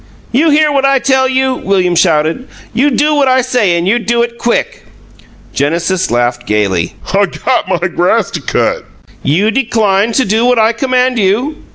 "You 0.31 0.49
hear 0.49 0.71
what 0.71 0.83
I 0.83 0.97
tell 0.97 1.27
you?" 1.29 1.53
William 1.53 1.93
shouted. 1.93 2.47
"You 2.73 2.89
do 2.89 3.13
what 3.13 3.27
I 3.27 3.41
say 3.41 3.77
and 3.77 3.87
you 3.87 3.99
do 3.99 4.23
it 4.23 4.39
quick!" 4.39 4.83
Genesis 5.53 6.09
laughed 6.09 6.47
gaily. 6.47 6.95
"I 7.13 7.27
got 7.27 7.67
my 7.67 7.87
grass 7.87 8.31
to 8.31 8.41
cut!" 8.41 8.85
"You 9.21 9.51
decline 9.51 10.11
to 10.13 10.25
do 10.25 10.43
what 10.45 10.57
I 10.57 10.71
command 10.73 11.19
you?" 11.19 11.57